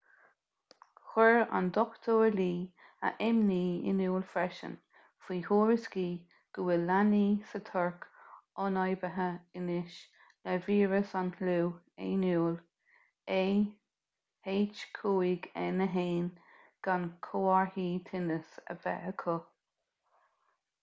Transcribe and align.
chuir 1.07 1.35
dr. 1.73 2.13
lee 2.37 2.73
a 3.09 3.09
imní 3.25 3.63
in 3.89 3.99
iúl 4.05 4.23
freisin 4.29 4.71
faoi 5.25 5.35
thuairiscí 5.49 6.05
go 6.57 6.63
bhfuil 6.69 6.87
leanaí 6.91 7.27
sa 7.51 7.59
tuirc 7.67 8.07
ionfhabhtaithe 8.63 9.27
anois 9.61 9.97
le 10.49 10.55
víreas 10.67 11.11
an 11.21 11.29
fhliú 11.35 11.67
éanúil 12.07 12.55
ah5n1 13.37 16.25
gan 16.89 17.05
comharthaí 17.29 17.91
tinnis 18.11 18.49
a 18.75 18.77
bheith 18.87 19.05
acu 19.13 19.37